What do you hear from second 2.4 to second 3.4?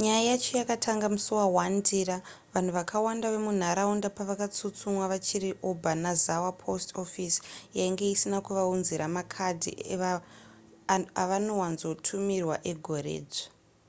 vanhu vakawanda